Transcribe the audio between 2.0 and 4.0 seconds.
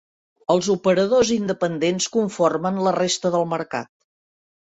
conformen la resta del mercat.